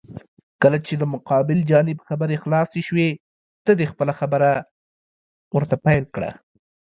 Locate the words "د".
0.97-1.03